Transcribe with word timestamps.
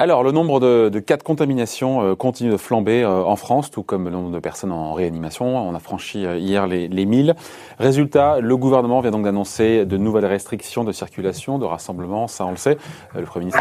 Alors, 0.00 0.22
le 0.22 0.32
nombre 0.32 0.60
de, 0.60 0.98
cas 0.98 1.18
de 1.18 1.22
contamination 1.22 2.00
euh, 2.00 2.14
continue 2.14 2.50
de 2.50 2.56
flamber 2.56 3.02
euh, 3.02 3.22
en 3.22 3.36
France, 3.36 3.70
tout 3.70 3.82
comme 3.82 4.06
le 4.06 4.10
nombre 4.10 4.30
de 4.30 4.38
personnes 4.38 4.72
en 4.72 4.94
réanimation. 4.94 5.58
On 5.58 5.74
a 5.74 5.78
franchi 5.78 6.24
euh, 6.24 6.38
hier 6.38 6.66
les, 6.66 6.88
les 6.88 7.04
1000. 7.04 7.34
Résultat, 7.78 8.40
le 8.40 8.56
gouvernement 8.56 9.02
vient 9.02 9.10
donc 9.10 9.24
d'annoncer 9.24 9.84
de 9.84 9.96
nouvelles 9.98 10.24
restrictions 10.24 10.84
de 10.84 10.92
circulation, 10.92 11.58
de 11.58 11.66
rassemblement, 11.66 12.28
ça 12.28 12.46
on 12.46 12.50
le 12.50 12.56
sait. 12.56 12.78
le, 13.14 13.24
Premier 13.24 13.52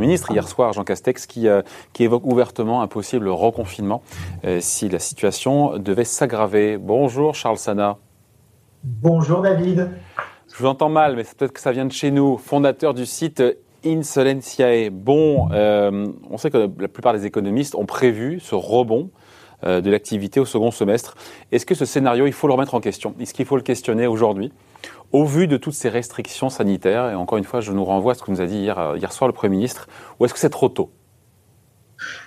ministre, 0.00 0.32
hier 0.32 0.48
soir, 0.48 0.72
Jean 0.72 0.82
Castex, 0.82 1.26
qui, 1.26 1.46
qui 1.92 2.02
évoque 2.02 2.26
ouvertement 2.26 2.82
un 2.82 2.88
possible 2.88 3.28
reconfinement 3.28 4.02
si 4.58 4.88
la 4.88 4.98
situation 4.98 5.78
devait 5.78 6.04
s'aggraver. 6.04 6.76
Bonjour 6.76 7.36
Charles 7.36 7.58
Sana. 7.58 7.98
Bonjour 8.86 9.40
David. 9.40 9.88
Je 10.52 10.58
vous 10.58 10.66
entends 10.66 10.90
mal, 10.90 11.16
mais 11.16 11.24
c'est 11.24 11.38
peut-être 11.38 11.54
que 11.54 11.60
ça 11.60 11.72
vient 11.72 11.86
de 11.86 11.92
chez 11.92 12.10
nous. 12.10 12.36
Fondateur 12.36 12.92
du 12.92 13.06
site 13.06 13.42
Insolentiae. 13.82 14.90
Bon, 14.90 15.48
euh, 15.52 16.08
on 16.28 16.36
sait 16.36 16.50
que 16.50 16.68
la 16.78 16.88
plupart 16.88 17.14
des 17.14 17.24
économistes 17.24 17.76
ont 17.76 17.86
prévu 17.86 18.40
ce 18.40 18.54
rebond 18.54 19.08
euh, 19.64 19.80
de 19.80 19.90
l'activité 19.90 20.38
au 20.38 20.44
second 20.44 20.70
semestre. 20.70 21.14
Est-ce 21.50 21.64
que 21.64 21.74
ce 21.74 21.86
scénario, 21.86 22.26
il 22.26 22.34
faut 22.34 22.46
le 22.46 22.52
remettre 22.52 22.74
en 22.74 22.80
question? 22.80 23.14
Est-ce 23.18 23.32
qu'il 23.32 23.46
faut 23.46 23.56
le 23.56 23.62
questionner 23.62 24.06
aujourd'hui? 24.06 24.52
Au 25.12 25.24
vu 25.24 25.46
de 25.46 25.56
toutes 25.56 25.72
ces 25.72 25.88
restrictions 25.88 26.50
sanitaires 26.50 27.08
Et 27.08 27.14
encore 27.14 27.38
une 27.38 27.44
fois, 27.44 27.62
je 27.62 27.72
nous 27.72 27.86
renvoie 27.86 28.12
à 28.12 28.14
ce 28.14 28.22
que 28.22 28.30
nous 28.30 28.42
a 28.42 28.46
dit 28.46 28.58
hier, 28.58 28.78
euh, 28.78 28.98
hier 28.98 29.12
soir 29.12 29.28
le 29.28 29.34
Premier 29.34 29.56
ministre. 29.56 29.88
Ou 30.20 30.26
est-ce 30.26 30.34
que 30.34 30.40
c'est 30.40 30.50
trop 30.50 30.68
tôt? 30.68 30.90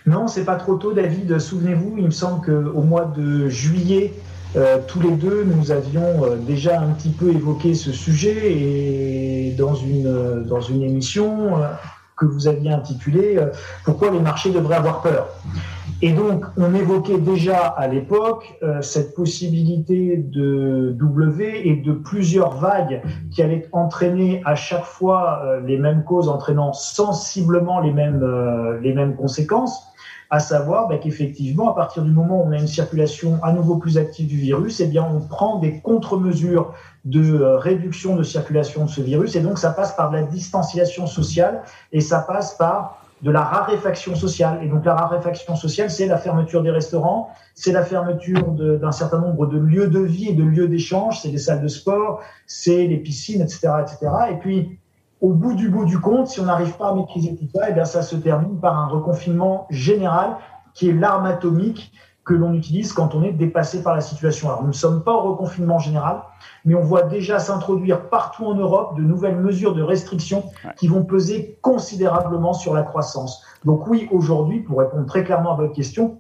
Non, 0.07 0.27
c'est 0.27 0.45
pas 0.45 0.55
trop 0.55 0.75
tôt, 0.75 0.93
David. 0.93 1.37
Souvenez-vous, 1.37 1.99
il 1.99 2.05
me 2.05 2.09
semble 2.09 2.43
qu'au 2.43 2.81
mois 2.81 3.05
de 3.05 3.47
juillet, 3.47 4.11
euh, 4.55 4.79
tous 4.87 5.01
les 5.01 5.11
deux, 5.11 5.43
nous 5.43 5.71
avions 5.71 6.23
euh, 6.23 6.35
déjà 6.37 6.79
un 6.79 6.91
petit 6.91 7.09
peu 7.09 7.29
évoqué 7.29 7.73
ce 7.73 7.91
sujet 7.91 8.53
et 8.53 9.55
dans 9.57 9.75
une, 9.75 10.07
euh, 10.07 10.61
émission 10.71 11.53
que 12.15 12.25
vous 12.25 12.47
aviez 12.47 12.71
intitulée 12.71 13.39
Pourquoi 13.85 14.09
les 14.09 14.19
marchés 14.19 14.51
devraient 14.51 14.77
avoir 14.77 15.01
peur? 15.01 15.27
Et 16.01 16.13
donc, 16.13 16.45
on 16.57 16.73
évoquait 16.73 17.19
déjà 17.19 17.57
à 17.57 17.87
l'époque 17.87 18.59
cette 18.81 19.15
possibilité 19.15 20.17
de 20.17 20.95
W 20.97 21.67
et 21.67 21.75
de 21.75 21.93
plusieurs 21.93 22.57
vagues 22.57 23.01
qui 23.31 23.41
allaient 23.41 23.67
entraîner 23.71 24.41
à 24.45 24.55
chaque 24.55 24.83
fois 24.83 25.43
les 25.65 25.77
mêmes 25.77 26.03
causes, 26.03 26.27
entraînant 26.27 26.73
sensiblement 26.73 27.79
les 27.79 27.91
mêmes 27.93 29.15
conséquences 29.15 29.87
à 30.29 30.39
savoir 30.39 30.87
bah, 30.87 30.97
qu'effectivement, 30.97 31.71
à 31.71 31.75
partir 31.75 32.03
du 32.03 32.11
moment 32.11 32.41
où 32.41 32.47
on 32.47 32.51
a 32.51 32.57
une 32.57 32.67
circulation 32.67 33.39
à 33.43 33.53
nouveau 33.53 33.77
plus 33.77 33.97
active 33.97 34.27
du 34.27 34.37
virus, 34.37 34.79
eh 34.79 34.87
bien, 34.87 35.07
on 35.09 35.19
prend 35.19 35.59
des 35.59 35.79
contre-mesures 35.79 36.73
de 37.05 37.39
euh, 37.39 37.57
réduction 37.57 38.15
de 38.15 38.23
circulation 38.23 38.85
de 38.85 38.89
ce 38.89 39.01
virus, 39.01 39.35
et 39.35 39.41
donc 39.41 39.57
ça 39.57 39.71
passe 39.71 39.95
par 39.95 40.11
de 40.11 40.17
la 40.17 40.23
distanciation 40.23 41.07
sociale, 41.07 41.63
et 41.91 42.01
ça 42.01 42.19
passe 42.19 42.55
par 42.55 43.01
de 43.21 43.31
la 43.31 43.41
raréfaction 43.41 44.15
sociale. 44.15 44.59
Et 44.63 44.67
donc 44.67 44.85
la 44.85 44.95
raréfaction 44.95 45.55
sociale, 45.55 45.89
c'est 45.89 46.05
la 46.05 46.17
fermeture 46.17 46.61
des 46.61 46.71
restaurants, 46.71 47.29
c'est 47.55 47.71
la 47.71 47.83
fermeture 47.83 48.51
d'un 48.51 48.91
certain 48.91 49.19
nombre 49.19 49.47
de 49.47 49.57
lieux 49.57 49.87
de 49.87 49.99
vie 49.99 50.29
et 50.29 50.33
de 50.33 50.43
lieux 50.43 50.67
d'échange, 50.67 51.21
c'est 51.21 51.29
les 51.29 51.37
salles 51.37 51.61
de 51.61 51.67
sport, 51.67 52.21
c'est 52.45 52.85
les 52.85 52.97
piscines, 52.97 53.41
etc., 53.41 53.69
etc. 53.81 54.11
Et 54.31 54.35
puis 54.35 54.79
au 55.21 55.33
bout 55.33 55.53
du 55.53 55.69
bout 55.69 55.85
du 55.85 55.99
compte, 55.99 56.27
si 56.27 56.39
on 56.39 56.45
n'arrive 56.45 56.75
pas 56.77 56.89
à 56.89 56.93
maîtriser 56.95 57.35
tout 57.35 57.47
ça, 57.53 57.67
et 57.67 57.71
eh 57.71 57.73
bien 57.73 57.85
ça 57.85 58.01
se 58.01 58.15
termine 58.15 58.59
par 58.59 58.77
un 58.77 58.87
reconfinement 58.87 59.67
général 59.69 60.37
qui 60.73 60.89
est 60.89 60.93
l'arme 60.93 61.25
atomique 61.25 61.91
que 62.23 62.33
l'on 62.33 62.53
utilise 62.53 62.91
quand 62.91 63.15
on 63.15 63.23
est 63.23 63.31
dépassé 63.31 63.81
par 63.81 63.95
la 63.95 64.01
situation. 64.01 64.49
Alors 64.49 64.61
nous 64.61 64.67
ne 64.67 64.73
sommes 64.73 65.03
pas 65.03 65.13
au 65.13 65.31
reconfinement 65.31 65.79
général, 65.79 66.21
mais 66.65 66.75
on 66.75 66.81
voit 66.81 67.03
déjà 67.03 67.39
s'introduire 67.39 68.09
partout 68.09 68.45
en 68.45 68.53
Europe 68.53 68.97
de 68.97 69.01
nouvelles 69.01 69.37
mesures 69.37 69.73
de 69.73 69.81
restriction 69.81 70.43
qui 70.77 70.89
vont 70.89 71.03
peser 71.03 71.57
considérablement 71.61 72.53
sur 72.53 72.73
la 72.73 72.83
croissance. 72.83 73.43
Donc 73.63 73.87
oui, 73.87 74.09
aujourd'hui, 74.11 74.59
pour 74.59 74.79
répondre 74.79 75.05
très 75.05 75.23
clairement 75.23 75.53
à 75.53 75.55
votre 75.55 75.73
question, 75.73 76.19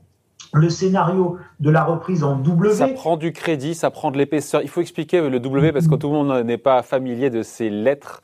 le 0.53 0.69
scénario 0.69 1.37
de 1.59 1.69
la 1.69 1.83
reprise 1.83 2.23
en 2.23 2.37
W. 2.37 2.73
Ça 2.73 2.87
prend 2.87 3.17
du 3.17 3.33
crédit, 3.33 3.75
ça 3.75 3.91
prend 3.91 4.09
de 4.09 4.17
l'épaisseur. 4.17 4.61
Il 4.61 4.69
faut 4.69 4.81
expliquer 4.81 5.29
le 5.29 5.41
W 5.41 5.73
parce 5.73 5.87
que 5.87 5.95
tout 5.95 6.07
le 6.07 6.13
monde 6.13 6.45
n'est 6.45 6.57
pas 6.57 6.81
familier 6.83 7.29
de 7.29 7.43
ces 7.43 7.69
lettres. 7.69 8.21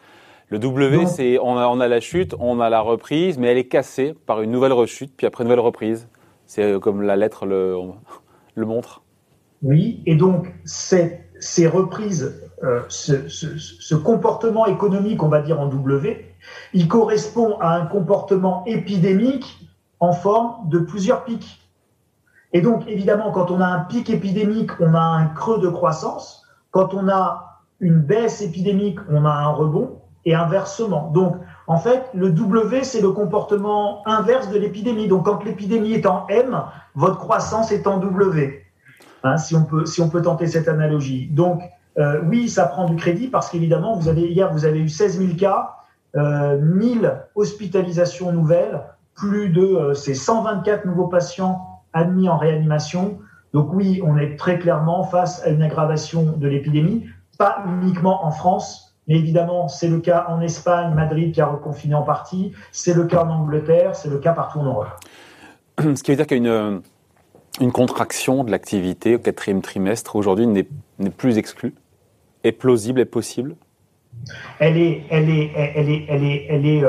Le 0.53 0.59
W, 0.59 1.07
c'est 1.07 1.39
on 1.39 1.57
a, 1.57 1.65
on 1.65 1.79
a 1.79 1.87
la 1.87 1.99
chute, 1.99 2.35
on 2.37 2.59
a 2.59 2.69
la 2.69 2.81
reprise, 2.81 3.39
mais 3.39 3.47
elle 3.47 3.57
est 3.57 3.67
cassée 3.67 4.13
par 4.27 4.43
une 4.43 4.51
nouvelle 4.51 4.71
rechute, 4.71 5.11
puis 5.17 5.25
après 5.25 5.43
une 5.43 5.47
nouvelle 5.47 5.65
reprise. 5.65 6.07
C'est 6.45 6.73
euh, 6.73 6.79
comme 6.79 7.01
la 7.01 7.15
lettre 7.15 7.47
le, 7.47 7.75
le 8.53 8.65
montre. 8.67 9.01
Oui, 9.63 10.03
et 10.05 10.15
donc 10.15 10.53
ces, 10.63 11.21
ces 11.39 11.65
reprises, 11.65 12.39
euh, 12.61 12.81
ce, 12.87 13.27
ce, 13.29 13.57
ce, 13.57 13.95
comportement 13.95 14.67
économique, 14.67 15.23
on 15.23 15.27
va 15.27 15.41
dire 15.41 15.59
en 15.59 15.65
W, 15.69 16.23
il 16.75 16.87
correspond 16.87 17.57
à 17.59 17.73
un 17.73 17.87
comportement 17.87 18.63
épidémique 18.67 19.57
en 19.99 20.11
forme 20.11 20.69
de 20.69 20.77
plusieurs 20.77 21.23
pics. 21.23 21.67
Et 22.51 22.61
donc, 22.61 22.87
évidemment, 22.87 23.31
quand 23.31 23.49
on 23.49 23.59
a 23.59 23.65
un 23.65 23.79
pic 23.85 24.07
épidémique, 24.11 24.69
on 24.79 24.93
a 24.93 25.01
un 25.01 25.25
creux 25.29 25.59
de 25.59 25.69
croissance. 25.69 26.45
Quand 26.69 26.93
on 26.93 27.09
a 27.09 27.63
une 27.79 27.97
baisse 27.97 28.43
épidémique, 28.43 28.99
on 29.09 29.25
a 29.25 29.31
un 29.31 29.49
rebond 29.49 30.02
et 30.25 30.35
inversement. 30.35 31.11
Donc, 31.13 31.35
en 31.67 31.77
fait, 31.77 32.03
le 32.13 32.29
W, 32.29 32.83
c'est 32.83 33.01
le 33.01 33.11
comportement 33.11 34.07
inverse 34.07 34.49
de 34.49 34.57
l'épidémie. 34.57 35.07
Donc, 35.07 35.25
quand 35.25 35.43
l'épidémie 35.43 35.93
est 35.93 36.05
en 36.05 36.25
M, 36.27 36.61
votre 36.95 37.17
croissance 37.17 37.71
est 37.71 37.87
en 37.87 37.97
W. 37.99 38.65
Hein, 39.23 39.37
si, 39.37 39.55
on 39.55 39.63
peut, 39.63 39.85
si 39.85 40.01
on 40.01 40.09
peut 40.09 40.21
tenter 40.21 40.47
cette 40.47 40.67
analogie. 40.67 41.27
Donc, 41.31 41.61
euh, 41.97 42.21
oui, 42.25 42.49
ça 42.49 42.65
prend 42.65 42.85
du 42.85 42.95
crédit 42.95 43.27
parce 43.27 43.49
qu'évidemment, 43.49 43.95
vous 43.95 44.09
avez, 44.09 44.27
hier, 44.27 44.51
vous 44.51 44.65
avez 44.65 44.79
eu 44.79 44.89
16 44.89 45.19
000 45.19 45.37
cas, 45.37 45.75
euh, 46.15 46.59
1000 46.59 47.11
hospitalisations 47.35 48.31
nouvelles, 48.31 48.81
plus 49.15 49.49
de 49.49 49.61
euh, 49.61 49.93
ces 49.93 50.13
124 50.13 50.85
nouveaux 50.85 51.07
patients 51.07 51.81
admis 51.93 52.27
en 52.27 52.37
réanimation. 52.37 53.19
Donc 53.53 53.69
oui, 53.71 54.01
on 54.03 54.17
est 54.17 54.35
très 54.35 54.57
clairement 54.57 55.03
face 55.03 55.45
à 55.45 55.49
une 55.49 55.61
aggravation 55.61 56.33
de 56.37 56.47
l'épidémie, 56.47 57.05
pas 57.37 57.63
uniquement 57.67 58.25
en 58.25 58.31
France, 58.31 58.92
mais 59.07 59.15
évidemment, 59.15 59.67
c'est 59.67 59.87
le 59.87 59.99
cas 59.99 60.25
en 60.29 60.41
Espagne, 60.41 60.93
Madrid 60.93 61.33
qui 61.33 61.41
a 61.41 61.47
reconfiné 61.47 61.95
en 61.95 62.03
partie, 62.03 62.53
c'est 62.71 62.93
le 62.93 63.05
cas 63.05 63.23
en 63.23 63.29
Angleterre, 63.29 63.95
c'est 63.95 64.09
le 64.09 64.17
cas 64.17 64.33
partout 64.33 64.59
en 64.59 64.65
Europe. 64.65 64.89
Ce 65.79 66.03
qui 66.03 66.11
veut 66.11 66.17
dire 66.17 66.27
qu'il 66.27 66.43
y 66.43 66.47
a 66.47 66.51
une, 66.51 66.81
une 67.59 67.71
contraction 67.71 68.43
de 68.43 68.51
l'activité 68.51 69.15
au 69.15 69.19
quatrième 69.19 69.61
trimestre 69.61 70.15
aujourd'hui 70.15 70.47
n'est 70.47 70.65
plus 71.09 71.37
exclue, 71.37 71.73
est 72.43 72.51
plausible, 72.51 72.99
est 72.99 73.05
possible? 73.05 73.55
Elle 74.59 74.77
est, 74.77 75.03
elle 75.09 75.29
est, 75.29 75.51
elle 75.55 75.89
est, 75.89 76.05
elle 76.07 76.23
est, 76.23 76.45
elle 76.49 76.65
est 76.65 76.83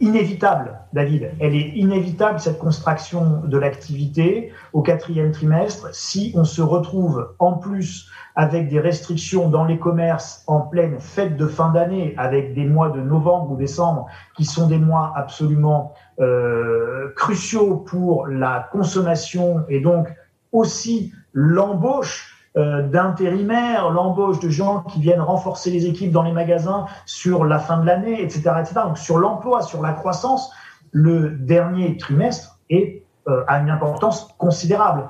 inévitable, 0.00 0.78
David. 0.92 1.30
Elle 1.40 1.54
est 1.54 1.72
inévitable 1.74 2.40
cette 2.40 2.58
contraction 2.58 3.42
de 3.44 3.58
l'activité 3.58 4.52
au 4.72 4.82
quatrième 4.82 5.32
trimestre 5.32 5.88
si 5.94 6.32
on 6.34 6.44
se 6.44 6.60
retrouve 6.62 7.34
en 7.38 7.54
plus 7.54 8.10
avec 8.36 8.68
des 8.68 8.80
restrictions 8.80 9.48
dans 9.48 9.64
les 9.64 9.78
commerces 9.78 10.42
en 10.46 10.60
pleine 10.60 10.98
fête 10.98 11.36
de 11.36 11.46
fin 11.46 11.70
d'année, 11.70 12.14
avec 12.18 12.54
des 12.54 12.64
mois 12.64 12.90
de 12.90 13.00
novembre 13.00 13.52
ou 13.52 13.56
décembre 13.56 14.06
qui 14.36 14.44
sont 14.44 14.66
des 14.66 14.78
mois 14.78 15.12
absolument 15.16 15.94
euh, 16.20 17.12
cruciaux 17.16 17.76
pour 17.76 18.26
la 18.26 18.68
consommation 18.72 19.64
et 19.68 19.80
donc 19.80 20.08
aussi 20.52 21.12
l'embauche 21.32 22.33
d'intérimaires, 22.56 23.90
l'embauche 23.90 24.38
de 24.38 24.48
gens 24.48 24.82
qui 24.82 25.00
viennent 25.00 25.20
renforcer 25.20 25.70
les 25.70 25.86
équipes 25.86 26.12
dans 26.12 26.22
les 26.22 26.30
magasins 26.30 26.86
sur 27.04 27.44
la 27.44 27.58
fin 27.58 27.78
de 27.78 27.86
l'année, 27.86 28.22
etc., 28.22 28.52
etc. 28.60 28.80
Donc 28.84 28.98
sur 28.98 29.18
l'emploi, 29.18 29.62
sur 29.62 29.82
la 29.82 29.92
croissance, 29.92 30.52
le 30.92 31.30
dernier 31.30 31.96
trimestre 31.96 32.60
est 32.70 33.04
euh, 33.26 33.42
a 33.46 33.58
une 33.58 33.70
importance 33.70 34.28
considérable. 34.36 35.08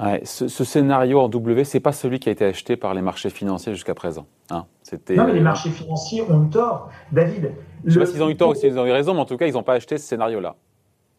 Ouais, 0.00 0.22
ce, 0.24 0.48
ce, 0.48 0.64
scénario 0.64 1.20
en 1.20 1.28
W, 1.28 1.64
c'est 1.64 1.80
pas 1.80 1.92
celui 1.92 2.20
qui 2.20 2.30
a 2.30 2.32
été 2.32 2.44
acheté 2.44 2.76
par 2.76 2.94
les 2.94 3.02
marchés 3.02 3.28
financiers 3.28 3.74
jusqu'à 3.74 3.94
présent. 3.94 4.26
Hein. 4.50 4.64
C'était. 4.82 5.14
Non, 5.14 5.26
mais 5.26 5.34
les 5.34 5.40
marchés 5.40 5.68
financiers 5.68 6.22
ont 6.22 6.46
eu 6.46 6.48
tort, 6.48 6.88
David. 7.12 7.52
Je 7.84 7.92
sais 7.92 7.98
pas 7.98 8.06
s'ils 8.06 8.22
ont 8.22 8.30
eu 8.30 8.36
tort 8.36 8.50
ou 8.50 8.54
s'ils 8.54 8.78
ont 8.78 8.86
eu 8.86 8.92
raison, 8.92 9.12
mais 9.12 9.20
en 9.20 9.24
tout 9.26 9.36
cas, 9.36 9.46
ils 9.46 9.52
n'ont 9.52 9.62
pas 9.62 9.74
acheté 9.74 9.98
ce 9.98 10.06
scénario-là. 10.06 10.54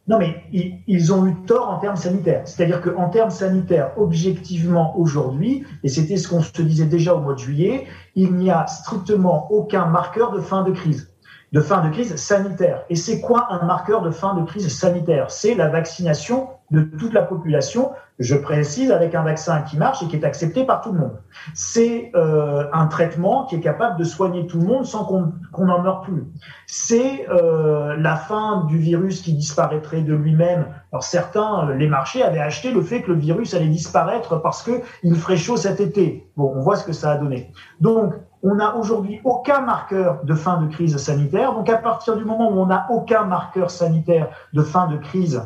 Non, 0.09 0.17
mais 0.17 0.43
ils, 0.87 1.13
ont 1.13 1.27
eu 1.27 1.35
tort 1.45 1.69
en 1.69 1.77
termes 1.77 1.95
sanitaires. 1.95 2.41
C'est-à-dire 2.45 2.81
qu'en 2.81 3.09
termes 3.09 3.29
sanitaires, 3.29 3.91
objectivement, 3.95 4.99
aujourd'hui, 4.99 5.63
et 5.83 5.87
c'était 5.87 6.17
ce 6.17 6.27
qu'on 6.27 6.41
se 6.41 6.63
disait 6.63 6.85
déjà 6.85 7.13
au 7.13 7.19
mois 7.19 7.35
de 7.35 7.39
juillet, 7.39 7.85
il 8.15 8.33
n'y 8.33 8.49
a 8.49 8.65
strictement 8.65 9.51
aucun 9.51 9.85
marqueur 9.85 10.31
de 10.31 10.39
fin 10.39 10.63
de 10.63 10.71
crise, 10.71 11.13
de 11.51 11.61
fin 11.61 11.85
de 11.85 11.91
crise 11.91 12.15
sanitaire. 12.15 12.85
Et 12.89 12.95
c'est 12.95 13.21
quoi 13.21 13.53
un 13.53 13.63
marqueur 13.67 14.01
de 14.01 14.09
fin 14.09 14.33
de 14.33 14.43
crise 14.45 14.67
sanitaire? 14.75 15.29
C'est 15.29 15.53
la 15.53 15.67
vaccination 15.67 16.47
de 16.71 16.81
toute 16.81 17.13
la 17.13 17.23
population, 17.23 17.91
je 18.19 18.35
précise, 18.35 18.91
avec 18.91 19.15
un 19.15 19.23
vaccin 19.23 19.61
qui 19.61 19.77
marche 19.77 20.03
et 20.03 20.07
qui 20.07 20.15
est 20.15 20.25
accepté 20.25 20.65
par 20.65 20.81
tout 20.81 20.91
le 20.91 20.99
monde. 20.99 21.17
C'est 21.53 22.11
euh, 22.15 22.65
un 22.73 22.87
traitement 22.87 23.45
qui 23.45 23.55
est 23.55 23.61
capable 23.61 23.97
de 23.97 24.03
soigner 24.03 24.45
tout 24.45 24.59
le 24.59 24.67
monde 24.67 24.85
sans 24.85 25.05
qu'on 25.05 25.65
n'en 25.65 25.81
meure 25.81 26.01
plus. 26.01 26.25
C'est 26.67 27.27
euh, 27.29 27.95
la 27.97 28.15
fin 28.15 28.65
du 28.65 28.77
virus 28.77 29.21
qui 29.21 29.33
disparaîtrait 29.33 30.01
de 30.01 30.13
lui-même. 30.13 30.67
Alors 30.91 31.03
certains, 31.03 31.73
les 31.73 31.87
marchés 31.87 32.21
avaient 32.21 32.39
acheté 32.39 32.71
le 32.71 32.81
fait 32.81 33.01
que 33.01 33.11
le 33.11 33.17
virus 33.17 33.53
allait 33.53 33.67
disparaître 33.67 34.41
parce 34.41 34.63
qu'il 34.63 35.15
ferait 35.15 35.37
chaud 35.37 35.57
cet 35.57 35.79
été. 35.79 36.29
Bon, 36.35 36.53
on 36.55 36.61
voit 36.61 36.75
ce 36.75 36.85
que 36.85 36.93
ça 36.93 37.11
a 37.11 37.17
donné. 37.17 37.51
Donc, 37.79 38.13
on 38.43 38.55
n'a 38.55 38.75
aujourd'hui 38.75 39.19
aucun 39.23 39.61
marqueur 39.61 40.23
de 40.23 40.33
fin 40.33 40.61
de 40.61 40.71
crise 40.71 40.95
sanitaire. 40.97 41.53
Donc, 41.53 41.69
à 41.69 41.77
partir 41.77 42.15
du 42.15 42.23
moment 42.23 42.49
où 42.49 42.59
on 42.59 42.67
n'a 42.67 42.87
aucun 42.89 43.23
marqueur 43.23 43.69
sanitaire 43.69 44.29
de 44.53 44.61
fin 44.61 44.87
de 44.87 44.97
crise, 44.97 45.41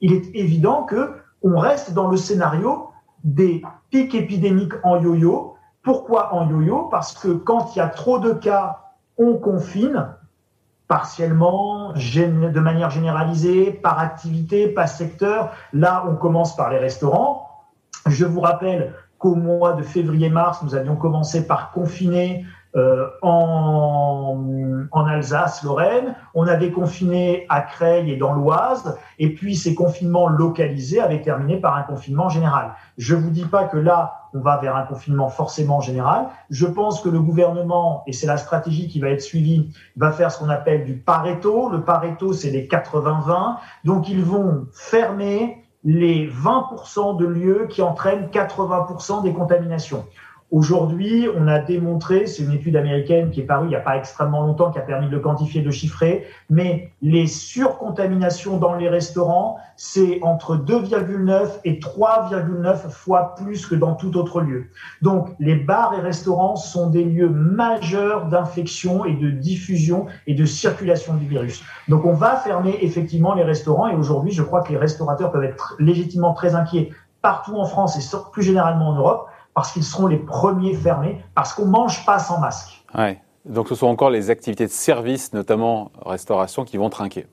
il 0.00 0.12
est 0.12 0.34
évident 0.34 0.84
que 0.84 1.14
on 1.42 1.58
reste 1.58 1.92
dans 1.92 2.08
le 2.08 2.16
scénario 2.16 2.90
des 3.24 3.62
pics 3.90 4.14
épidémiques 4.14 4.74
en 4.82 5.00
yo-yo. 5.00 5.54
Pourquoi 5.82 6.34
en 6.34 6.48
yo-yo? 6.48 6.88
Parce 6.90 7.14
que 7.14 7.28
quand 7.28 7.74
il 7.74 7.78
y 7.78 7.82
a 7.82 7.88
trop 7.88 8.18
de 8.18 8.32
cas, 8.32 8.80
on 9.16 9.34
confine 9.34 10.08
partiellement, 10.88 11.92
de 11.92 12.60
manière 12.60 12.90
généralisée, 12.90 13.72
par 13.72 13.98
activité, 13.98 14.68
par 14.68 14.88
secteur. 14.88 15.52
Là, 15.74 16.04
on 16.08 16.16
commence 16.16 16.56
par 16.56 16.70
les 16.70 16.78
restaurants. 16.78 17.46
Je 18.06 18.24
vous 18.24 18.40
rappelle 18.40 18.94
qu'au 19.18 19.34
mois 19.34 19.74
de 19.74 19.82
février-mars, 19.82 20.62
nous 20.62 20.74
avions 20.74 20.96
commencé 20.96 21.46
par 21.46 21.72
confiner 21.72 22.46
en, 23.22 24.44
en, 24.90 25.06
Alsace, 25.06 25.62
Lorraine. 25.62 26.14
On 26.34 26.46
avait 26.46 26.70
confiné 26.70 27.46
à 27.48 27.62
Creil 27.62 28.10
et 28.10 28.16
dans 28.16 28.34
l'Oise. 28.34 28.98
Et 29.18 29.34
puis 29.34 29.56
ces 29.56 29.74
confinements 29.74 30.28
localisés 30.28 31.00
avaient 31.00 31.22
terminé 31.22 31.56
par 31.56 31.76
un 31.76 31.82
confinement 31.82 32.28
général. 32.28 32.72
Je 32.96 33.14
vous 33.14 33.30
dis 33.30 33.46
pas 33.46 33.64
que 33.64 33.76
là, 33.76 34.28
on 34.34 34.40
va 34.40 34.58
vers 34.58 34.76
un 34.76 34.84
confinement 34.84 35.28
forcément 35.28 35.80
général. 35.80 36.26
Je 36.50 36.66
pense 36.66 37.00
que 37.00 37.08
le 37.08 37.20
gouvernement, 37.20 38.02
et 38.06 38.12
c'est 38.12 38.26
la 38.26 38.36
stratégie 38.36 38.88
qui 38.88 39.00
va 39.00 39.08
être 39.08 39.22
suivie, 39.22 39.72
va 39.96 40.12
faire 40.12 40.30
ce 40.30 40.38
qu'on 40.38 40.50
appelle 40.50 40.84
du 40.84 40.94
Pareto. 40.94 41.70
Le 41.70 41.82
Pareto, 41.82 42.32
c'est 42.32 42.50
les 42.50 42.66
80-20. 42.66 43.56
Donc 43.84 44.08
ils 44.08 44.22
vont 44.22 44.66
fermer 44.72 45.64
les 45.84 46.28
20% 46.28 47.16
de 47.16 47.26
lieux 47.26 47.66
qui 47.68 47.82
entraînent 47.82 48.26
80% 48.26 49.22
des 49.22 49.32
contaminations. 49.32 50.04
Aujourd'hui, 50.50 51.28
on 51.36 51.46
a 51.46 51.58
démontré, 51.58 52.26
c'est 52.26 52.42
une 52.42 52.52
étude 52.52 52.74
américaine 52.74 53.30
qui 53.30 53.40
est 53.40 53.44
parue 53.44 53.66
il 53.66 53.68
n'y 53.68 53.76
a 53.76 53.80
pas 53.80 53.98
extrêmement 53.98 54.46
longtemps, 54.46 54.70
qui 54.70 54.78
a 54.78 54.82
permis 54.82 55.06
de 55.06 55.10
le 55.10 55.20
quantifier, 55.20 55.60
de 55.60 55.66
le 55.66 55.72
chiffrer, 55.72 56.26
mais 56.48 56.90
les 57.02 57.26
surcontaminations 57.26 58.56
dans 58.56 58.74
les 58.74 58.88
restaurants, 58.88 59.58
c'est 59.76 60.20
entre 60.22 60.56
2,9 60.56 61.60
et 61.64 61.78
3,9 61.78 62.88
fois 62.88 63.34
plus 63.34 63.66
que 63.66 63.74
dans 63.74 63.94
tout 63.94 64.16
autre 64.16 64.40
lieu. 64.40 64.68
Donc, 65.02 65.28
les 65.38 65.54
bars 65.54 65.92
et 65.98 66.00
restaurants 66.00 66.56
sont 66.56 66.88
des 66.88 67.04
lieux 67.04 67.28
majeurs 67.28 68.28
d'infection 68.28 69.04
et 69.04 69.12
de 69.12 69.30
diffusion 69.30 70.06
et 70.26 70.32
de 70.32 70.46
circulation 70.46 71.12
du 71.12 71.26
virus. 71.26 71.62
Donc, 71.88 72.06
on 72.06 72.14
va 72.14 72.36
fermer 72.36 72.78
effectivement 72.80 73.34
les 73.34 73.44
restaurants 73.44 73.88
et 73.88 73.94
aujourd'hui, 73.94 74.32
je 74.32 74.42
crois 74.42 74.62
que 74.62 74.72
les 74.72 74.78
restaurateurs 74.78 75.30
peuvent 75.30 75.44
être 75.44 75.76
légitimement 75.78 76.32
très 76.32 76.54
inquiets 76.54 76.90
partout 77.20 77.56
en 77.56 77.66
France 77.66 77.98
et 77.98 78.16
plus 78.32 78.42
généralement 78.42 78.88
en 78.88 78.94
Europe 78.94 79.27
parce 79.58 79.72
qu'ils 79.72 79.82
seront 79.82 80.06
les 80.06 80.18
premiers 80.18 80.74
fermés, 80.74 81.20
parce 81.34 81.52
qu'on 81.52 81.64
ne 81.64 81.70
mange 81.72 82.06
pas 82.06 82.20
sans 82.20 82.38
masque. 82.38 82.84
Ouais. 82.96 83.20
Donc 83.44 83.66
ce 83.66 83.74
sont 83.74 83.88
encore 83.88 84.08
les 84.08 84.30
activités 84.30 84.66
de 84.66 84.70
service, 84.70 85.32
notamment 85.32 85.90
restauration, 86.06 86.64
qui 86.64 86.76
vont 86.76 86.90
trinquer. 86.90 87.26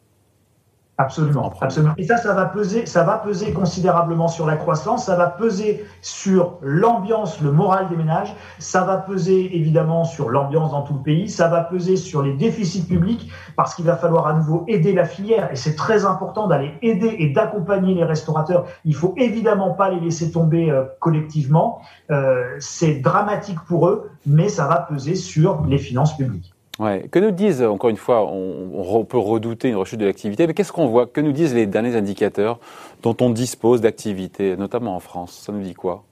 Absolument, 0.98 1.52
absolument. 1.60 1.94
Et 1.98 2.06
ça, 2.06 2.16
ça 2.16 2.34
va 2.34 2.46
peser, 2.46 2.86
ça 2.86 3.04
va 3.04 3.18
peser 3.18 3.52
considérablement 3.52 4.30
sur 4.30 4.46
la 4.46 4.56
croissance, 4.56 5.08
ça 5.08 5.18
va 5.18 5.28
peser 5.28 5.86
sur 6.02 6.58
l'ambiance, 6.62 7.42
le 7.42 7.52
moral 7.52 7.90
des 7.90 7.98
ménages, 7.98 8.34
ça 8.60 8.86
va 8.86 8.96
peser 8.96 9.58
évidemment 9.58 10.06
sur 10.06 10.30
l'ambiance 10.30 10.72
dans 10.72 10.84
tout 10.84 10.94
le 10.94 11.02
pays, 11.02 11.30
ça 11.30 11.50
va 11.50 11.62
peser 11.66 11.98
sur 11.98 12.24
les 12.24 12.32
déficits 12.32 12.88
publics 12.88 13.30
parce 13.58 13.76
qu'il 13.76 13.84
va 13.84 13.98
falloir 13.98 14.26
à 14.28 14.34
nouveau 14.34 14.64
aider 14.70 14.94
la 14.94 15.04
filière 15.04 15.52
et 15.52 15.58
c'est 15.58 15.76
très 15.76 16.06
important 16.06 16.48
d'aller 16.48 16.74
aider 16.82 17.14
et 17.20 17.30
d'accompagner 17.30 17.94
les 17.94 18.06
restaurateurs. 18.06 18.66
Il 18.86 18.96
faut 18.96 19.14
évidemment 19.18 19.72
pas 19.72 19.90
les 19.90 20.00
laisser 20.00 20.32
tomber 20.32 20.72
euh, 20.72 20.86
collectivement. 21.02 21.82
Euh, 22.10 22.56
c'est 22.60 23.02
dramatique 23.02 23.60
pour 23.68 23.90
eux, 23.90 24.12
mais 24.26 24.48
ça 24.48 24.66
va 24.68 24.78
peser 24.78 25.16
sur 25.16 25.66
les 25.66 25.78
finances 25.78 26.16
publiques. 26.16 26.55
Ouais. 26.80 27.08
Que 27.10 27.20
nous 27.20 27.32
disent, 27.32 27.62
encore 27.64 27.90
une 27.90 27.98
fois, 27.98 28.30
on, 28.30 29.06
peut 29.06 29.18
redouter 29.18 29.70
une 29.70 29.76
rechute 29.76 30.00
de 30.00 30.06
l'activité, 30.06 30.46
mais 30.46 30.54
qu'est-ce 30.54 30.74
qu'on 30.74 30.88
voit? 30.88 31.06
Que 31.06 31.22
nous 31.22 31.32
disent 31.32 31.54
les 31.54 31.68
derniers 31.68 31.96
indicateurs 31.96 32.60
dont 33.02 33.16
on 33.22 33.30
dispose 33.30 33.82
d'activité, 33.82 34.58
notamment 34.58 34.96
en 34.96 35.00
France? 35.00 35.34
Ça 35.46 35.54
nous 35.54 35.62
dit 35.62 35.74
quoi? 35.74 36.04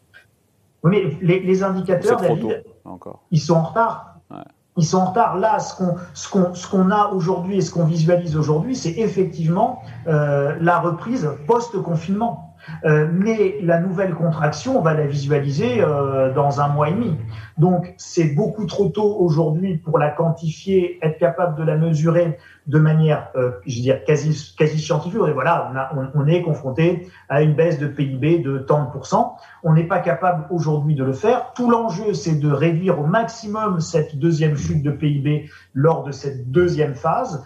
Oui, 0.84 1.18
mais 1.22 1.40
les, 1.40 1.64
indicateurs, 1.64 2.20
David, 2.20 2.64
encore. 2.86 3.24
ils 3.32 3.40
sont 3.40 3.56
en 3.56 3.64
retard. 3.64 4.20
Ils 4.76 4.86
sont 4.86 4.98
en 4.98 5.06
retard. 5.06 5.38
Là, 5.38 5.60
ce 5.60 5.76
qu'on 5.76 5.96
ce 6.56 6.68
qu'on 6.68 6.92
a 6.92 7.10
aujourd'hui 7.10 7.58
et 7.58 7.62
ce 7.62 7.72
qu'on 7.72 7.86
visualise 7.86 8.36
aujourd'hui, 8.36 8.76
c'est 8.76 8.98
effectivement 8.98 9.82
euh, 10.08 10.56
la 10.60 10.80
reprise 10.80 11.30
post-confinement. 11.46 12.53
Euh, 12.86 13.08
mais 13.12 13.58
la 13.62 13.80
nouvelle 13.80 14.14
contraction, 14.14 14.78
on 14.78 14.82
va 14.82 14.94
la 14.94 15.06
visualiser 15.06 15.82
euh, 15.82 16.34
dans 16.34 16.62
un 16.62 16.68
mois 16.68 16.90
et 16.90 16.94
demi. 16.94 17.16
Donc, 17.58 17.94
c'est 17.98 18.34
beaucoup 18.36 18.66
trop 18.66 18.90
tôt 18.90 19.18
aujourd'hui 19.20 19.78
pour 19.78 20.00
la 20.00 20.10
quantifier, 20.10 21.00
être 21.02 21.18
capable 21.18 21.58
de 21.58 21.64
la 21.64 21.78
mesurer 21.78 22.38
de 22.68 22.80
manière, 22.80 23.28
euh, 23.36 23.52
je 23.66 23.76
veux 23.76 23.82
dire, 23.82 24.04
quasi, 24.06 24.56
quasi 24.58 24.80
scientifique. 24.80 25.20
Et 25.28 25.34
voilà, 25.34 25.92
on, 25.96 26.22
on, 26.22 26.28
est 26.28 26.42
confronté 26.42 27.08
à 27.30 27.42
une 27.42 27.54
baisse 27.54 27.78
de 27.78 27.88
PIB 27.88 28.40
de 28.40 28.58
tant 28.60 28.86
de 28.86 28.92
pourcents. 28.92 29.38
On 29.64 29.74
n'est 29.74 29.88
pas 29.88 30.00
capable 30.00 30.46
aujourd'hui 30.50 30.96
de 30.96 31.04
le 31.04 31.14
faire. 31.14 31.52
Tout 31.54 31.70
l'enjeu, 31.70 32.14
c'est 32.14 32.40
de 32.40 32.52
réduire 32.52 33.00
au 33.00 33.06
maximum 33.06 33.82
cette 33.82 34.18
deuxième 34.18 34.56
chute 34.56 34.82
de 34.82 34.92
PIB 34.92 35.50
lors 35.74 36.04
de 36.04 36.12
cette 36.12 36.52
deuxième 36.52 36.96
phase 36.96 37.44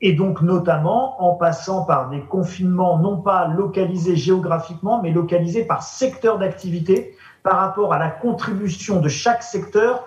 et 0.00 0.12
donc 0.12 0.42
notamment 0.42 1.22
en 1.22 1.34
passant 1.34 1.84
par 1.84 2.10
des 2.10 2.20
confinements 2.20 2.98
non 2.98 3.18
pas 3.18 3.48
localisés 3.48 4.16
géographiquement, 4.16 5.00
mais 5.02 5.10
localisés 5.10 5.64
par 5.64 5.82
secteur 5.82 6.38
d'activité 6.38 7.14
par 7.42 7.58
rapport 7.58 7.92
à 7.92 7.98
la 7.98 8.08
contribution 8.08 9.00
de 9.00 9.08
chaque 9.08 9.42
secteur 9.42 10.04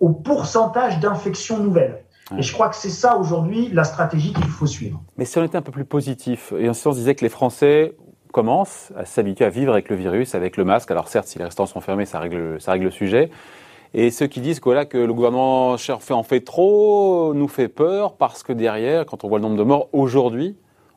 au 0.00 0.10
pourcentage 0.10 1.00
d'infections 1.00 1.58
nouvelles. 1.58 2.02
Et 2.36 2.42
je 2.42 2.52
crois 2.52 2.68
que 2.68 2.76
c'est 2.76 2.90
ça 2.90 3.16
aujourd'hui 3.16 3.68
la 3.72 3.84
stratégie 3.84 4.32
qu'il 4.32 4.48
faut 4.48 4.66
suivre. 4.66 5.00
Mais 5.16 5.24
si 5.24 5.38
on 5.38 5.44
était 5.44 5.56
un 5.56 5.62
peu 5.62 5.70
plus 5.70 5.84
positif, 5.84 6.52
et 6.58 6.68
en 6.68 6.72
on 6.84 6.90
disait 6.90 7.14
que 7.14 7.22
les 7.22 7.28
Français 7.28 7.94
commencent 8.32 8.92
à 8.96 9.04
s'habituer 9.04 9.44
à 9.44 9.48
vivre 9.48 9.72
avec 9.72 9.88
le 9.88 9.96
virus, 9.96 10.34
avec 10.34 10.56
le 10.56 10.64
masque. 10.64 10.90
Alors 10.90 11.08
certes, 11.08 11.28
si 11.28 11.38
les 11.38 11.44
restaurants 11.44 11.68
sont 11.68 11.80
fermés, 11.80 12.04
ça 12.04 12.18
règle 12.18 12.58
le 12.58 12.90
sujet. 12.90 13.30
Et 13.98 14.10
ceux 14.10 14.26
qui 14.26 14.42
disent 14.42 14.60
que, 14.60 14.64
voilà, 14.66 14.84
que 14.84 14.98
le 14.98 15.14
gouvernement 15.14 15.70
en 16.10 16.22
fait 16.22 16.40
trop 16.42 17.32
nous 17.32 17.48
fait 17.48 17.68
peur 17.68 18.14
parce 18.18 18.42
que 18.42 18.52
derrière, 18.52 19.06
quand 19.06 19.24
on 19.24 19.28
voit 19.28 19.38
le 19.38 19.44
nombre 19.44 19.56
de 19.56 19.62
morts 19.62 19.88
aujourd'hui, 19.94 20.54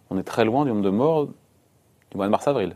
on 0.09 0.17
est 0.17 0.23
très 0.23 0.43
loin 0.43 0.65
du 0.65 0.71
nombre 0.71 0.83
de 0.83 0.89
morts 0.89 1.27
du 1.27 2.17
mois 2.17 2.25
de 2.25 2.31
mars-avril. 2.31 2.75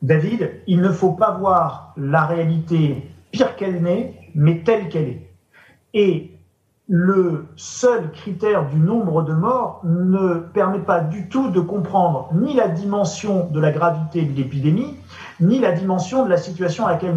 David, 0.00 0.62
il 0.66 0.80
ne 0.80 0.88
faut 0.88 1.12
pas 1.12 1.32
voir 1.32 1.92
la 1.98 2.24
réalité 2.24 3.10
pire 3.30 3.56
qu'elle 3.56 3.82
n'est, 3.82 4.14
mais 4.34 4.62
telle 4.64 4.88
qu'elle 4.88 5.08
est. 5.08 5.30
Et 5.92 6.30
le 6.88 7.48
seul 7.56 8.12
critère 8.12 8.68
du 8.68 8.78
nombre 8.78 9.22
de 9.22 9.32
morts 9.32 9.80
ne 9.84 10.34
permet 10.34 10.78
pas 10.78 11.00
du 11.00 11.28
tout 11.28 11.50
de 11.50 11.58
comprendre 11.58 12.28
ni 12.32 12.54
la 12.54 12.68
dimension 12.68 13.48
de 13.50 13.58
la 13.58 13.72
gravité 13.72 14.22
de 14.22 14.32
l'épidémie, 14.32 14.94
ni 15.40 15.58
la 15.58 15.72
dimension 15.72 16.24
de 16.24 16.30
la 16.30 16.36
situation 16.36 16.86
à 16.86 16.92
laquelle 16.92 17.14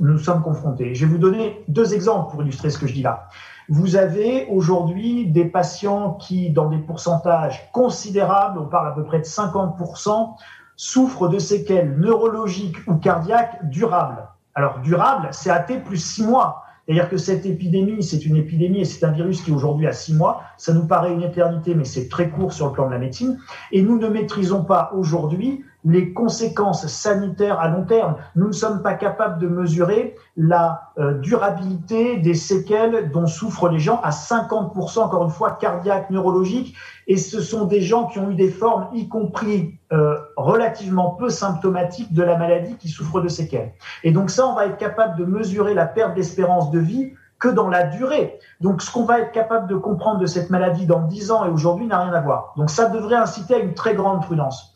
nous, 0.00 0.18
sommes 0.18 0.42
confrontés. 0.42 0.94
Je 0.94 1.04
vais 1.04 1.12
vous 1.12 1.18
donner 1.18 1.62
deux 1.68 1.92
exemples 1.92 2.30
pour 2.30 2.42
illustrer 2.42 2.70
ce 2.70 2.78
que 2.78 2.86
je 2.86 2.94
dis 2.94 3.02
là. 3.02 3.28
Vous 3.68 3.96
avez 3.96 4.46
aujourd'hui 4.48 5.26
des 5.26 5.44
patients 5.44 6.14
qui, 6.14 6.50
dans 6.50 6.68
des 6.68 6.78
pourcentages 6.78 7.70
considérables, 7.72 8.58
on 8.58 8.66
parle 8.66 8.88
à 8.88 8.92
peu 8.92 9.04
près 9.04 9.18
de 9.18 9.24
50%, 9.24 10.34
souffrent 10.76 11.28
de 11.28 11.38
séquelles 11.38 11.94
neurologiques 11.98 12.78
ou 12.86 12.94
cardiaques 12.94 13.68
durables. 13.68 14.26
Alors, 14.54 14.78
durable, 14.80 15.28
c'est 15.30 15.52
T 15.66 15.78
plus 15.78 15.98
6 15.98 16.26
mois. 16.26 16.64
C'est-à-dire 16.86 17.08
que 17.08 17.16
cette 17.16 17.46
épidémie, 17.46 18.02
c'est 18.02 18.24
une 18.26 18.36
épidémie 18.36 18.80
et 18.80 18.84
c'est 18.84 19.04
un 19.04 19.12
virus 19.12 19.42
qui 19.42 19.52
aujourd'hui 19.52 19.86
à 19.86 19.92
six 19.92 20.14
mois. 20.14 20.42
Ça 20.56 20.72
nous 20.72 20.86
paraît 20.86 21.12
une 21.12 21.22
éternité, 21.22 21.74
mais 21.74 21.84
c'est 21.84 22.08
très 22.08 22.30
court 22.30 22.52
sur 22.52 22.66
le 22.66 22.72
plan 22.72 22.86
de 22.86 22.92
la 22.92 22.98
médecine. 22.98 23.38
Et 23.72 23.82
nous 23.82 23.98
ne 23.98 24.08
maîtrisons 24.08 24.64
pas 24.64 24.90
aujourd'hui 24.94 25.64
les 25.84 26.12
conséquences 26.12 26.86
sanitaires 26.86 27.58
à 27.60 27.68
long 27.68 27.84
terme. 27.84 28.16
Nous 28.36 28.48
ne 28.48 28.52
sommes 28.52 28.82
pas 28.82 28.94
capables 28.94 29.38
de 29.38 29.48
mesurer 29.48 30.14
la 30.36 30.92
euh, 30.98 31.14
durabilité 31.14 32.18
des 32.18 32.34
séquelles 32.34 33.10
dont 33.10 33.26
souffrent 33.26 33.68
les 33.68 33.78
gens 33.78 34.00
à 34.02 34.10
50%, 34.10 35.00
encore 35.00 35.24
une 35.24 35.30
fois, 35.30 35.52
cardiaques, 35.52 36.10
neurologiques. 36.10 36.76
Et 37.06 37.16
ce 37.16 37.40
sont 37.40 37.64
des 37.64 37.80
gens 37.80 38.06
qui 38.06 38.18
ont 38.18 38.30
eu 38.30 38.34
des 38.34 38.50
formes, 38.50 38.88
y 38.94 39.08
compris 39.08 39.78
euh, 39.92 40.16
relativement 40.36 41.10
peu 41.10 41.28
symptomatiques 41.28 42.12
de 42.12 42.22
la 42.22 42.36
maladie, 42.36 42.76
qui 42.76 42.88
souffrent 42.88 43.20
de 43.20 43.28
séquelles. 43.28 43.72
Et 44.04 44.12
donc 44.12 44.30
ça, 44.30 44.46
on 44.46 44.54
va 44.54 44.66
être 44.66 44.76
capable 44.76 45.18
de 45.18 45.24
mesurer 45.24 45.74
la 45.74 45.86
perte 45.86 46.14
d'espérance 46.14 46.70
de 46.70 46.78
vie 46.78 47.12
que 47.40 47.48
dans 47.48 47.68
la 47.68 47.84
durée. 47.84 48.38
Donc, 48.60 48.82
ce 48.82 48.92
qu'on 48.92 49.04
va 49.04 49.18
être 49.20 49.32
capable 49.32 49.66
de 49.66 49.74
comprendre 49.74 50.20
de 50.20 50.26
cette 50.26 50.50
maladie 50.50 50.86
dans 50.86 51.00
10 51.00 51.30
ans 51.32 51.44
et 51.46 51.48
aujourd'hui 51.48 51.86
n'a 51.86 52.04
rien 52.04 52.12
à 52.12 52.20
voir. 52.20 52.52
Donc, 52.56 52.70
ça 52.70 52.86
devrait 52.86 53.16
inciter 53.16 53.54
à 53.54 53.58
une 53.58 53.74
très 53.74 53.94
grande 53.94 54.22
prudence. 54.22 54.74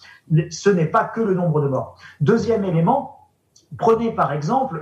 Ce 0.51 0.71
n'est 0.71 0.87
pas 0.87 1.05
que 1.05 1.21
le 1.21 1.35
nombre 1.35 1.61
de 1.61 1.69
morts. 1.69 1.97
Deuxième 2.21 2.65
élément, 2.65 3.15
Prenez 3.79 4.13
par 4.13 4.33
exemple 4.33 4.81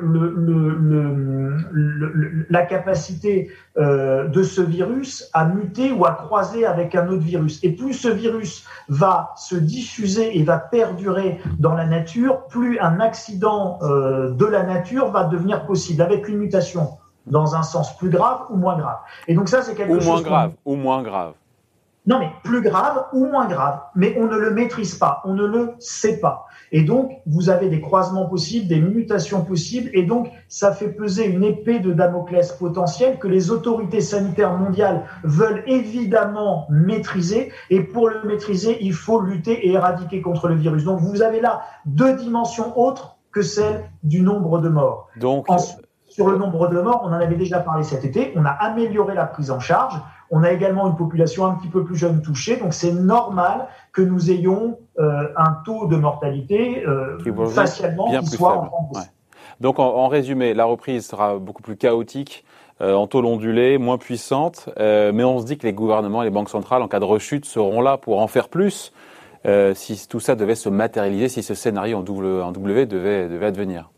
la 2.51 2.63
capacité 2.63 3.51
euh, 3.79 4.29
de 4.29 4.43
ce 4.43 4.61
virus 4.61 5.31
à 5.33 5.47
muter 5.47 5.93
ou 5.93 6.05
à 6.05 6.13
croiser 6.13 6.67
avec 6.67 6.95
un 6.95 7.09
autre 7.09 7.23
virus. 7.23 7.59
Et 7.63 7.73
plus 7.73 7.95
ce 7.95 8.09
virus 8.09 8.67
va 8.89 9.33
se 9.37 9.57
diffuser 9.57 10.39
et 10.39 10.43
va 10.43 10.59
perdurer 10.59 11.41
dans 11.59 11.75
la 11.75 11.87
nature, 11.87 12.47
plus 12.49 12.79
un 12.81 13.01
accident 13.01 13.79
euh, 13.83 14.31
de 14.31 14.45
la 14.45 14.63
nature 14.63 15.11
va 15.11 15.25
devenir 15.25 15.65
possible 15.65 16.03
avec 16.03 16.29
une 16.29 16.37
mutation 16.37 16.91
dans 17.27 17.55
un 17.55 17.63
sens 17.63 17.97
plus 17.97 18.11
grave 18.11 18.41
ou 18.51 18.57
moins 18.57 18.77
grave. 18.77 18.99
Et 19.27 19.35
donc 19.35 19.49
ça, 19.49 19.63
c'est 19.63 19.75
quelque 19.75 20.01
chose. 20.01 20.07
Ou 20.07 20.11
moins 20.11 20.23
grave. 20.23 20.53
Ou 20.67 20.75
moins 20.75 21.03
grave. 21.03 21.33
Non, 22.05 22.19
mais 22.19 22.31
plus 22.43 22.63
grave 22.63 23.05
ou 23.13 23.27
moins 23.27 23.47
grave. 23.47 23.81
Mais 23.95 24.17
on 24.19 24.27
ne 24.27 24.37
le 24.37 24.51
maîtrise 24.51 24.97
pas, 24.97 25.23
on 25.25 25.35
ne 25.35 25.47
le 25.47 25.75
sait 25.79 26.19
pas. 26.19 26.47
Et 26.73 26.83
donc, 26.83 27.13
vous 27.27 27.49
avez 27.49 27.69
des 27.69 27.81
croisements 27.81 28.27
possibles, 28.27 28.67
des 28.67 28.81
mutations 28.81 29.45
possibles, 29.45 29.91
et 29.93 30.03
donc, 30.03 30.29
ça 30.49 30.73
fait 30.73 30.89
peser 30.89 31.27
une 31.27 31.45
épée 31.45 31.79
de 31.79 31.93
Damoclès 31.93 32.51
potentielle 32.53 33.19
que 33.19 33.29
les 33.29 33.51
autorités 33.51 34.01
sanitaires 34.01 34.57
mondiales 34.57 35.05
veulent 35.23 35.63
évidemment 35.67 36.67
maîtriser. 36.71 37.53
Et 37.71 37.83
pour 37.83 38.09
le 38.09 38.23
maîtriser, 38.25 38.79
il 38.81 38.95
faut 38.95 39.21
lutter 39.21 39.69
et 39.69 39.73
éradiquer 39.73 40.23
contre 40.23 40.49
le 40.49 40.57
virus. 40.57 40.85
Donc, 40.85 40.99
vous 40.99 41.23
avez 41.23 41.41
là 41.41 41.63
deux 41.87 42.17
dimensions 42.17 42.77
autres 42.79 43.17
que 43.31 43.43
celle 43.43 43.85
du 44.03 44.23
nombre 44.23 44.59
de 44.59 44.69
morts. 44.69 45.09
Donc, 45.17 45.47
sur 46.09 46.29
le 46.29 46.37
nombre 46.37 46.69
de 46.69 46.79
morts, 46.81 47.03
on 47.05 47.09
en 47.09 47.21
avait 47.21 47.37
déjà 47.37 47.61
parlé 47.61 47.85
cet 47.85 48.05
été. 48.05 48.33
On 48.37 48.45
a 48.45 48.51
amélioré 48.51 49.15
la 49.15 49.25
prise 49.25 49.51
en 49.51 49.61
charge. 49.61 49.95
On 50.35 50.43
a 50.43 50.51
également 50.51 50.89
une 50.89 50.97
population 50.97 51.45
un 51.45 51.55
petit 51.57 51.69
peu 51.69 51.85
plus 51.85 51.95
jeune 51.95 52.23
touchée, 52.23 52.57
donc 52.57 52.73
c'est 52.73 52.93
normal 52.93 53.69
que 53.93 54.01
nous 54.01 54.31
ayons 54.31 54.79
euh, 54.99 55.29
un 55.37 55.59
taux 55.63 55.87
de 55.87 55.97
mortalité 55.97 56.85
euh, 56.87 57.19
facialement 57.49 58.11
qui 58.19 58.27
soit 58.27 58.57
en 58.57 58.93
Donc 59.61 59.79
en, 59.79 60.09
résumé, 60.09 60.55
la 60.55 60.65
reprise 60.65 61.07
sera 61.07 61.37
beaucoup 61.37 61.61
plus 61.61 61.77
chaotique, 61.77 62.47
euh, 62.81 62.95
en 62.95 63.07
taux 63.07 63.23
ondulé, 63.23 63.77
moins 63.77 63.99
puissante, 63.99 64.71
mais 64.79 65.23
on 65.23 65.39
se 65.39 65.45
dit 65.45 65.59
que 65.59 65.67
les 65.67 65.75
gouvernements 65.75 66.23
et 66.23 66.25
les 66.25 66.31
banques 66.31 66.49
centrales, 66.49 66.81
en 66.81 66.89
cas 66.89 66.99
de 66.99 67.05
rechute, 67.05 67.45
seront 67.45 67.83
là 67.83 67.99
pour 67.99 68.19
en 68.19 68.27
faire 68.27 68.49
plus 68.49 68.93
si 69.75 70.09
tout 70.09 70.21
ça 70.21 70.35
devait 70.35 70.55
se 70.55 70.71
matérialiser, 70.71 71.29
si 71.29 71.43
ce 71.43 71.55
scénario 71.55 71.99
en 71.99 72.03
W, 72.03 72.87
devait, 72.87 73.29
devait 73.29 73.47
advenir. 73.47 73.91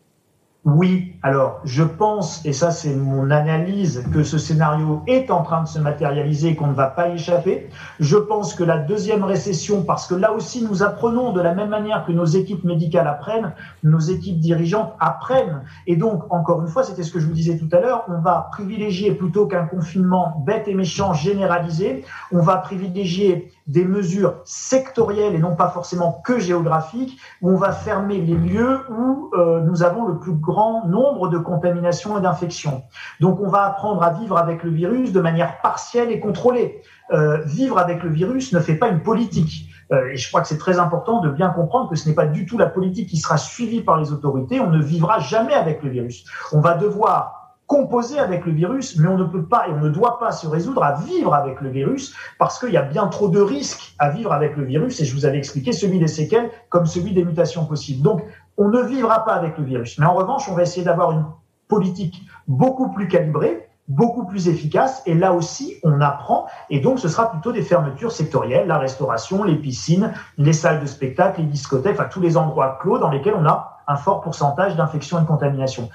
Oui, 0.65 1.13
alors 1.23 1.61
je 1.65 1.83
pense, 1.83 2.43
et 2.47 2.55
ça 2.55 2.71
c'est 2.71 2.95
mon 2.97 3.31
analyse, 3.31 4.03
que 4.15 4.23
ce 4.23 4.39
scénario 4.39 5.03
est 5.07 5.31
en 5.31 5.43
train 5.43 5.63
de 5.63 5.69
se 5.69 5.79
matérialiser 5.79 6.49
et 6.49 6.57
qu'on 6.57 6.69
ne 6.69 6.75
va 6.75 6.87
pas 6.87 7.11
échapper. 7.11 7.69
Je 8.01 8.17
pense 8.17 8.55
que 8.55 8.65
la 8.65 8.79
deuxième 8.79 9.25
récession, 9.25 9.83
parce 9.83 10.07
que 10.07 10.15
là 10.15 10.33
aussi 10.33 10.65
nous 10.65 10.83
apprenons 10.83 11.33
de 11.33 11.43
la 11.43 11.55
même 11.55 11.69
manière 11.69 12.07
que 12.07 12.13
nos 12.13 12.25
équipes 12.25 12.65
médicales 12.65 13.07
apprennent, 13.07 13.53
nos 13.83 13.99
équipes 13.99 14.41
dirigeantes 14.41 14.95
apprennent. 15.01 15.61
Et 15.87 15.97
donc, 15.97 16.33
encore 16.33 16.63
une 16.63 16.69
fois, 16.69 16.83
c'était 16.83 17.03
ce 17.03 17.13
que 17.13 17.21
je 17.21 17.27
vous 17.27 17.35
disais 17.35 17.59
tout 17.59 17.69
à 17.71 17.81
l'heure, 17.81 18.05
on 18.09 18.21
va 18.21 18.49
privilégier 18.51 19.13
plutôt 19.13 19.47
qu'un 19.47 19.67
confinement 19.67 20.43
bête 20.47 20.67
et 20.67 20.75
méchant 20.75 21.13
généralisé, 21.13 22.07
on 22.33 22.41
va 22.41 22.57
privilégier 22.57 23.53
des 23.67 23.85
mesures 23.85 24.41
sectorielles 24.45 25.35
et 25.35 25.39
non 25.39 25.57
pas 25.57 25.69
forcément 25.69 26.21
que 26.25 26.39
géographiques, 26.39 27.19
où 27.41 27.51
on 27.51 27.57
va 27.57 27.73
fermer 27.73 28.21
les 28.21 28.35
lieux 28.35 28.81
où 28.91 29.31
euh, 29.35 29.61
nous 29.61 29.83
avons 29.83 30.07
le 30.07 30.19
plus 30.19 30.35
grand 30.35 30.87
nombre 30.87 31.29
de 31.29 31.39
contaminations 31.39 32.19
et 32.19 32.21
d'infections. 32.21 32.83
Donc 33.21 33.41
on 33.41 33.49
va 33.49 33.65
apprendre 33.65 34.03
à 34.03 34.11
vivre 34.11 34.37
avec 34.37 34.63
le 34.63 34.71
virus 34.71 35.13
de 35.13 35.21
manière 35.21 35.61
partielle 35.63 36.11
et 36.11 36.21
contrôlée. 36.21 36.83
Euh, 37.13 37.43
vivre 37.45 37.79
avec 37.79 38.03
le 38.03 38.11
virus 38.11 38.53
ne 38.53 38.61
fait 38.61 38.77
pas 38.77 38.89
une 38.89 39.03
politique. 39.03 39.71
Euh, 39.93 40.11
et 40.13 40.17
je 40.17 40.29
crois 40.29 40.41
que 40.41 40.49
c'est 40.49 40.59
très 40.59 40.79
important 40.79 41.21
de 41.21 41.31
bien 41.31 41.51
comprendre 41.51 41.91
que 41.91 41.97
ce 41.97 42.09
n'est 42.09 42.15
pas 42.15 42.27
du 42.27 42.47
tout 42.47 42.59
la 42.59 42.67
politique 42.67 43.09
qui 43.09 43.17
sera 43.17 43.37
suivie 43.39 43.83
par 43.83 43.99
les 43.99 44.13
autorités. 44.13 44.61
On 44.61 44.71
ne 44.71 44.83
vivra 44.83 45.19
jamais 45.21 45.55
avec 45.55 45.83
le 45.83 45.91
virus. 45.91 46.25
On 46.53 46.61
va 46.61 46.75
devoir 46.75 47.44
composer 47.67 48.19
avec 48.19 48.45
le 48.45 48.53
virus, 48.53 48.99
mais 48.99 49.09
on 49.09 49.17
ne 49.17 49.25
peut 49.25 49.45
pas 49.45 49.69
et 49.69 49.73
on 49.73 49.81
ne 49.81 49.89
doit 49.89 50.19
pas 50.19 50.33
se 50.33 50.47
résoudre 50.47 50.83
à 50.83 51.01
vivre 51.01 51.35
avec 51.35 51.61
le 51.61 51.71
virus 51.71 52.15
parce 52.39 52.59
qu'il 52.59 52.71
y 52.71 52.77
a 52.77 52.83
bien 52.83 53.07
trop 53.07 53.29
de 53.29 53.41
risques 53.41 53.95
à 53.99 54.11
vivre 54.11 54.33
avec 54.33 54.57
le 54.57 54.65
virus 54.65 55.01
et 55.01 55.05
je 55.05 55.15
vous 55.15 55.25
avais 55.25 55.39
expliqué 55.39 55.73
celui 55.73 55.99
des 55.99 56.09
séquelles 56.09 56.51
comme 56.69 56.87
celui 56.87 57.13
des 57.13 57.25
mutations 57.25 57.65
possibles. 57.65 58.03
Donc, 58.03 58.23
on 58.57 58.69
ne 58.69 58.83
vivra 58.83 59.25
pas 59.25 59.33
avec 59.33 59.57
le 59.59 59.65
virus. 59.65 59.99
Mais 59.99 60.07
en 60.07 60.15
revanche, 60.15 60.49
on 60.49 60.55
va 60.55 60.63
essayer 60.63 60.85
d'avoir 60.85 61.13
une 61.13 61.25
politique 61.69 62.23
beaucoup 62.47 62.91
plus 62.91 63.09
calibrée, 63.09 63.67
beaucoup 63.89 64.27
plus 64.27 64.49
efficace. 64.49 65.03
Et 65.07 65.15
là 65.15 65.33
aussi, 65.33 65.77
on 65.83 66.01
apprend. 66.01 66.47
Et 66.71 66.81
donc, 66.81 66.99
ce 66.99 67.09
sera 67.09 67.31
plutôt 67.31 67.53
des 67.53 67.63
fermetures 67.63 68.13
sectorielles, 68.13 68.67
la 68.67 68.79
restauration, 68.79 69.43
les 69.43 69.57
piscines, 69.57 70.13
les 70.39 70.53
salles 70.53 70.81
de 70.81 70.87
spectacle, 70.87 71.41
les 71.41 71.47
discothèques, 71.47 71.95
enfin 71.99 72.09
tous 72.11 72.21
les 72.21 72.37
endroits 72.37 72.79
clos 72.81 72.99
dans 72.99 73.11
lesquels 73.11 73.35
on 73.35 73.47
a 73.47 73.81
un 73.87 73.97
fort 73.97 74.21
pourcentage 74.21 74.77
d'infection 74.77 75.19
et 75.19 75.23
de 75.23 75.27
contamination. 75.27 75.89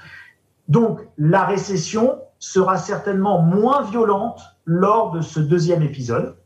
Donc 0.70 1.00
la 1.18 1.44
récession 1.44 2.20
sera 2.38 2.78
certainement 2.78 3.42
moins 3.42 3.82
violente 3.82 4.40
lors 4.64 5.10
de 5.10 5.20
ce 5.20 5.40
deuxième 5.40 5.82
épisode. 5.82 6.36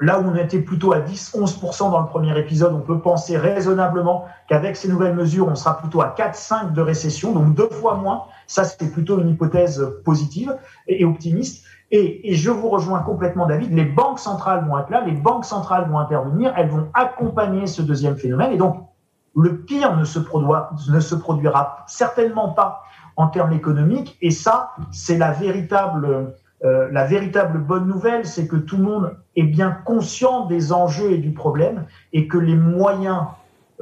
là 0.00 0.20
où 0.20 0.24
on 0.24 0.34
était 0.34 0.60
plutôt 0.60 0.92
à 0.92 1.00
10-11% 1.00 1.90
dans 1.90 2.00
le 2.00 2.06
premier 2.06 2.38
épisode, 2.38 2.74
on 2.74 2.80
peut 2.80 3.00
penser 3.00 3.38
raisonnablement 3.38 4.26
qu'avec 4.46 4.76
ces 4.76 4.88
nouvelles 4.88 5.14
mesures, 5.14 5.48
on 5.48 5.54
sera 5.54 5.78
plutôt 5.78 6.02
à 6.02 6.14
4-5 6.14 6.74
de 6.74 6.82
récession, 6.82 7.32
donc 7.32 7.54
deux 7.54 7.70
fois 7.70 7.94
moins. 7.94 8.24
Ça, 8.46 8.64
c'est 8.64 8.92
plutôt 8.92 9.18
une 9.18 9.30
hypothèse 9.30 9.88
positive 10.04 10.54
et, 10.86 11.06
optimiste. 11.06 11.64
Et, 11.90 12.30
et, 12.30 12.34
je 12.34 12.50
vous 12.50 12.68
rejoins 12.68 13.00
complètement, 13.00 13.46
David. 13.46 13.72
Les 13.72 13.84
banques 13.84 14.18
centrales 14.18 14.66
vont 14.68 14.78
être 14.78 14.90
là, 14.90 15.02
les 15.06 15.12
banques 15.12 15.46
centrales 15.46 15.88
vont 15.88 15.98
intervenir, 15.98 16.52
elles 16.56 16.68
vont 16.68 16.88
accompagner 16.92 17.66
ce 17.66 17.80
deuxième 17.80 18.16
phénomène. 18.16 18.52
Et 18.52 18.58
donc, 18.58 18.86
le 19.36 19.58
pire 19.58 19.96
ne 19.96 20.04
se, 20.04 20.18
produira, 20.18 21.84
certainement 21.86 22.50
pas 22.50 22.84
en 23.16 23.28
termes 23.28 23.52
économiques. 23.52 24.16
Et 24.22 24.30
ça, 24.30 24.72
c'est 24.90 25.18
la 25.18 25.32
véritable, 25.32 26.34
euh, 26.64 26.88
la 26.90 27.04
véritable 27.04 27.58
bonne 27.58 27.86
nouvelle, 27.86 28.26
c'est 28.26 28.46
que 28.46 28.56
tout 28.56 28.76
le 28.76 28.84
monde 28.84 29.16
est 29.36 29.44
bien 29.44 29.70
conscient 29.84 30.46
des 30.46 30.72
enjeux 30.72 31.12
et 31.12 31.18
du 31.18 31.32
problème 31.32 31.84
et 32.12 32.28
que 32.28 32.38
les 32.38 32.56
moyens 32.56 33.22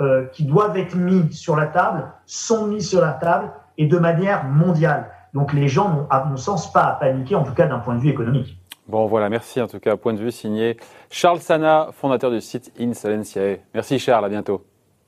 euh, 0.01 0.25
qui 0.33 0.45
doivent 0.45 0.77
être 0.77 0.97
mis 0.97 1.33
sur 1.33 1.57
la 1.57 1.67
table 1.67 2.07
sont 2.25 2.67
mis 2.67 2.83
sur 2.83 3.01
la 3.01 3.13
table 3.13 3.51
et 3.77 3.87
de 3.87 3.99
manière 3.99 4.45
mondiale. 4.45 5.11
Donc 5.35 5.53
les 5.53 5.69
gens 5.69 5.91
n'ont, 5.91 6.07
à 6.11 6.25
mon 6.25 6.37
sens, 6.37 6.73
pas 6.73 6.85
à 6.85 6.93
paniquer, 6.93 7.35
en 7.35 7.45
tout 7.45 7.55
cas 7.55 7.67
d'un 7.67 7.79
point 7.79 7.95
de 7.95 8.01
vue 8.01 8.11
économique. 8.11 8.59
Bon, 8.89 9.07
voilà, 9.07 9.29
merci 9.29 9.61
en 9.61 9.69
tout 9.69 9.81
cas. 9.81 9.97
Point 9.97 10.15
de 10.15 10.19
vue 10.19 10.33
signé 10.33 10.77
Charles 11.11 11.41
Sana, 11.41 11.89
fondateur 11.93 12.31
du 12.31 12.41
site 12.41 12.73
InSalentiae. 12.79 13.59
Merci 13.75 13.99
Charles, 13.99 14.25
à 14.25 14.29
bientôt. 14.29 14.65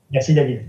Merci 0.09 0.33
David. 0.33 0.65